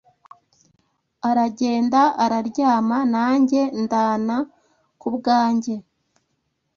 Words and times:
Aragenda 1.29 2.01
aralyama 2.23 2.97
Nanjye 3.13 3.61
ndana 3.83 4.37
ku 4.99 5.07
bwanjye 5.15 5.75